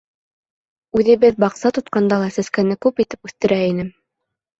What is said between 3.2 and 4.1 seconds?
үҫтерә инем.